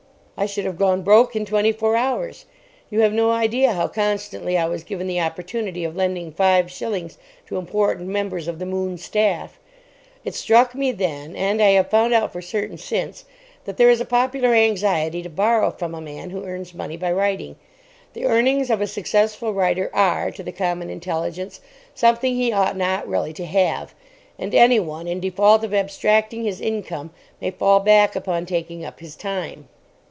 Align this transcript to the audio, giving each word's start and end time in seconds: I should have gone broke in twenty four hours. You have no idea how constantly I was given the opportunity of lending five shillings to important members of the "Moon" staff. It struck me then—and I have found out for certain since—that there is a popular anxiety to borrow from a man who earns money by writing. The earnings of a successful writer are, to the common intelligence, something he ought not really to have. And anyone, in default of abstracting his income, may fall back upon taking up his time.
I 0.37 0.47
should 0.47 0.65
have 0.65 0.79
gone 0.79 1.03
broke 1.03 1.35
in 1.35 1.45
twenty 1.45 1.71
four 1.71 1.95
hours. 1.95 2.45
You 2.89 3.01
have 3.01 3.13
no 3.13 3.29
idea 3.29 3.73
how 3.73 3.87
constantly 3.87 4.57
I 4.57 4.67
was 4.67 4.83
given 4.83 5.05
the 5.05 5.21
opportunity 5.21 5.83
of 5.83 5.95
lending 5.95 6.31
five 6.31 6.71
shillings 6.71 7.19
to 7.45 7.57
important 7.59 8.09
members 8.09 8.47
of 8.47 8.57
the 8.57 8.65
"Moon" 8.65 8.97
staff. 8.97 9.59
It 10.25 10.33
struck 10.33 10.73
me 10.73 10.93
then—and 10.93 11.61
I 11.61 11.69
have 11.73 11.91
found 11.91 12.15
out 12.15 12.33
for 12.33 12.41
certain 12.41 12.79
since—that 12.79 13.77
there 13.77 13.91
is 13.91 14.01
a 14.01 14.05
popular 14.05 14.55
anxiety 14.55 15.21
to 15.21 15.29
borrow 15.29 15.69
from 15.69 15.93
a 15.93 16.01
man 16.01 16.31
who 16.31 16.43
earns 16.43 16.73
money 16.73 16.97
by 16.97 17.11
writing. 17.11 17.55
The 18.13 18.25
earnings 18.25 18.71
of 18.71 18.81
a 18.81 18.87
successful 18.87 19.53
writer 19.53 19.91
are, 19.93 20.31
to 20.31 20.41
the 20.41 20.51
common 20.51 20.89
intelligence, 20.89 21.61
something 21.93 22.33
he 22.35 22.51
ought 22.51 22.75
not 22.75 23.07
really 23.07 23.33
to 23.33 23.45
have. 23.45 23.93
And 24.39 24.55
anyone, 24.55 25.07
in 25.07 25.19
default 25.19 25.63
of 25.63 25.71
abstracting 25.75 26.45
his 26.45 26.59
income, 26.59 27.11
may 27.39 27.51
fall 27.51 27.79
back 27.79 28.15
upon 28.15 28.47
taking 28.47 28.83
up 28.83 29.01
his 29.01 29.15
time. 29.15 29.67